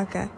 motherfucker. 0.00 0.29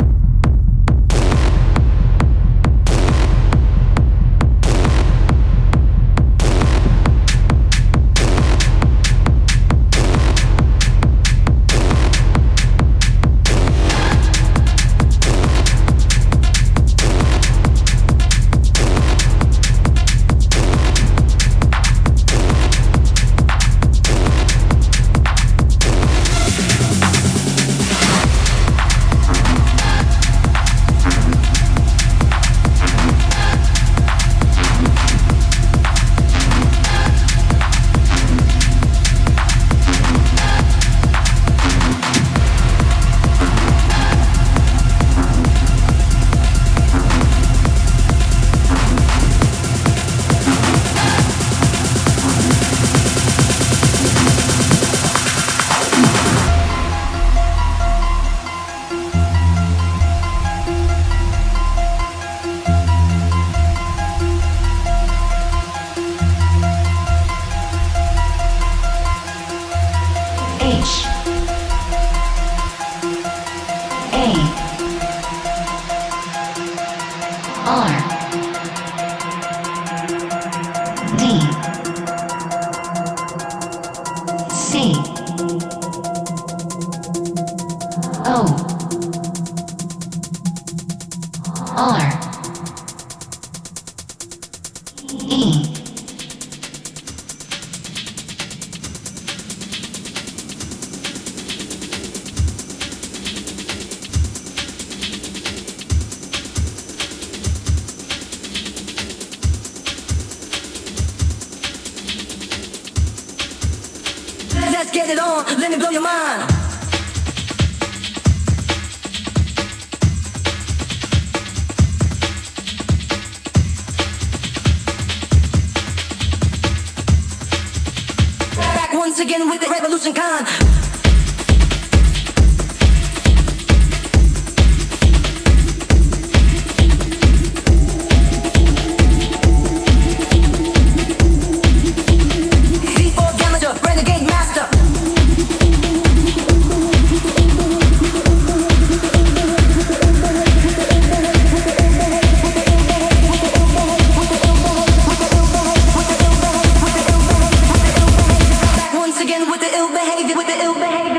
behavior 159.32 159.50
with 159.50 159.60
the 159.60 159.76
ill 159.76 159.88
behavior 159.88 160.36
with 160.36 160.46
the 160.46 160.62
ill 160.62 160.74
behavior. 160.74 161.11